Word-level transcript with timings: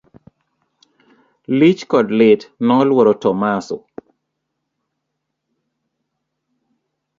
Lich 1.59 1.83
kod 1.91 2.07
lit 2.21 2.41
noluoro 2.67 3.13
Tomaso. 3.21 3.77